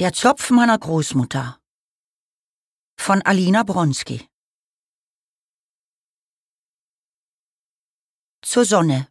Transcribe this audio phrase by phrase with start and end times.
[0.00, 1.60] Der Zopf meiner Großmutter
[2.98, 4.28] von Alina Bronski
[8.42, 9.06] Zur Sonne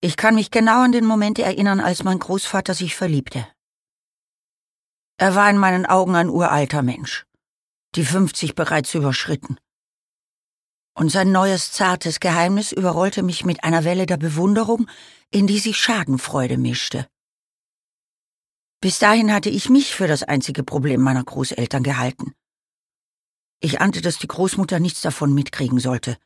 [0.00, 3.46] Ich kann mich genau an den Moment erinnern, als mein Großvater sich verliebte.
[5.18, 7.26] Er war in meinen Augen ein uralter Mensch,
[7.94, 9.60] die 50 bereits überschritten.
[10.94, 14.88] Und sein neues zartes Geheimnis überrollte mich mit einer Welle der Bewunderung,
[15.30, 17.06] in die sich Schadenfreude mischte.
[18.80, 22.34] Bis dahin hatte ich mich für das einzige Problem meiner Großeltern gehalten.
[23.60, 26.16] Ich ahnte, dass die Großmutter nichts davon mitkriegen sollte.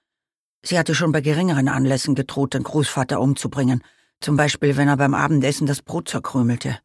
[0.63, 3.83] Sie hatte schon bei geringeren Anlässen gedroht, den Großvater umzubringen,
[4.21, 6.79] zum Beispiel wenn er beim Abendessen das Brot zerkrümelte.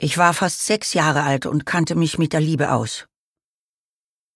[0.00, 3.08] Ich war fast sechs Jahre alt und kannte mich mit der Liebe aus.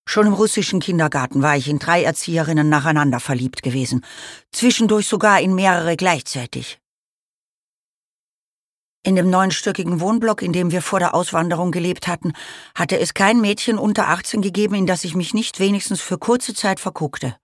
[0.09, 4.05] Schon im russischen Kindergarten war ich in drei Erzieherinnen nacheinander verliebt gewesen,
[4.51, 6.82] zwischendurch sogar in mehrere gleichzeitig.
[9.05, 12.35] In dem neunstöckigen Wohnblock, in dem wir vor der Auswanderung gelebt hatten,
[12.77, 16.55] hatte es kein Mädchen unter 18 gegeben, in das ich mich nicht wenigstens für kurze
[16.55, 17.37] Zeit verguckte.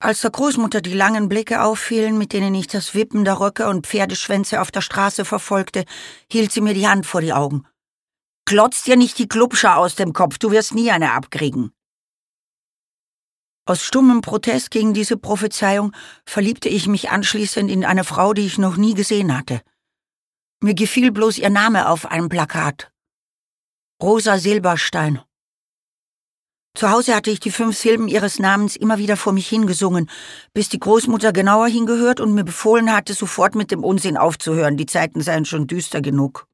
[0.00, 3.86] Als der Großmutter die langen Blicke auffielen, mit denen ich das Wippen der Röcke und
[3.86, 5.86] Pferdeschwänze auf der Straße verfolgte,
[6.30, 7.66] hielt sie mir die Hand vor die Augen.
[8.44, 11.72] Klotz dir nicht die Klubscher aus dem Kopf, du wirst nie eine abkriegen.
[13.66, 15.92] Aus stummem Protest gegen diese Prophezeiung
[16.26, 19.62] verliebte ich mich anschließend in eine Frau, die ich noch nie gesehen hatte.
[20.60, 22.90] Mir gefiel bloß ihr Name auf einem Plakat.
[24.02, 25.20] Rosa Silberstein.
[26.74, 30.10] Zu Hause hatte ich die fünf Silben ihres Namens immer wieder vor mich hingesungen,
[30.54, 34.86] bis die Großmutter genauer hingehört und mir befohlen hatte, sofort mit dem Unsinn aufzuhören, die
[34.86, 36.48] Zeiten seien schon düster genug.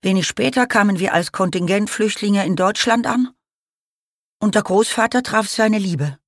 [0.00, 3.34] Wenig später kamen wir als Kontingentflüchtlinge in Deutschland an,
[4.40, 6.18] und der Großvater traf seine Liebe.